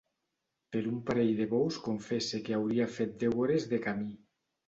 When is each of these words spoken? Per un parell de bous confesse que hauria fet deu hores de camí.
Per 0.75 0.79
un 0.91 0.95
parell 1.09 1.33
de 1.41 1.45
bous 1.51 1.77
confesse 1.89 2.41
que 2.47 2.57
hauria 2.59 2.89
fet 2.95 3.13
deu 3.25 3.39
hores 3.43 3.67
de 3.75 3.83
camí. 3.87 4.09